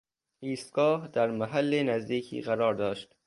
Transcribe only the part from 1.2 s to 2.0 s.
محل